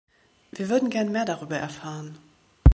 [0.51, 2.17] Wir würden gern mehr darüber erfahren.